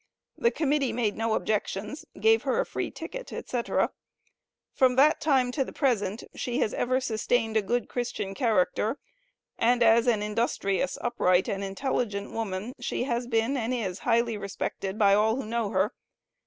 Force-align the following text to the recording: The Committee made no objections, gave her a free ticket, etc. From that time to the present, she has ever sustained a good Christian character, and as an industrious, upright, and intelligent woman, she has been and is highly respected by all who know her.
The 0.35 0.49
Committee 0.49 0.91
made 0.93 1.15
no 1.15 1.33
objections, 1.35 2.05
gave 2.19 2.41
her 2.41 2.59
a 2.59 2.65
free 2.65 2.89
ticket, 2.89 3.31
etc. 3.31 3.91
From 4.73 4.95
that 4.95 5.21
time 5.21 5.51
to 5.51 5.63
the 5.63 5.71
present, 5.71 6.23
she 6.33 6.57
has 6.57 6.73
ever 6.73 6.99
sustained 6.99 7.55
a 7.55 7.61
good 7.61 7.87
Christian 7.87 8.33
character, 8.33 8.97
and 9.59 9.83
as 9.83 10.07
an 10.07 10.23
industrious, 10.23 10.97
upright, 11.01 11.47
and 11.47 11.63
intelligent 11.63 12.31
woman, 12.31 12.73
she 12.79 13.03
has 13.03 13.27
been 13.27 13.55
and 13.55 13.75
is 13.75 13.99
highly 13.99 14.37
respected 14.39 14.97
by 14.97 15.13
all 15.13 15.35
who 15.35 15.45
know 15.45 15.69
her. 15.69 15.93